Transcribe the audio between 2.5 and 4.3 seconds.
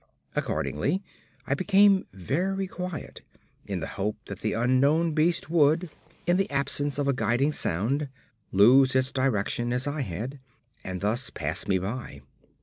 quiet, in the hope